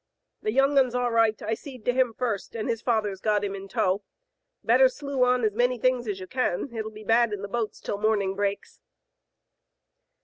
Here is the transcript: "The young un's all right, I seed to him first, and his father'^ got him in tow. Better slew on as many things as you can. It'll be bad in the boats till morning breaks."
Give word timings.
"The 0.41 0.51
young 0.51 0.79
un's 0.79 0.95
all 0.95 1.11
right, 1.11 1.39
I 1.43 1.53
seed 1.53 1.85
to 1.85 1.93
him 1.93 2.15
first, 2.17 2.55
and 2.55 2.67
his 2.67 2.81
father'^ 2.81 3.21
got 3.21 3.43
him 3.43 3.53
in 3.53 3.67
tow. 3.67 4.01
Better 4.63 4.89
slew 4.89 5.23
on 5.23 5.43
as 5.43 5.53
many 5.53 5.77
things 5.77 6.07
as 6.07 6.19
you 6.19 6.25
can. 6.25 6.73
It'll 6.75 6.89
be 6.89 7.03
bad 7.03 7.31
in 7.31 7.43
the 7.43 7.47
boats 7.47 7.79
till 7.79 7.99
morning 7.99 8.33
breaks." 8.33 8.79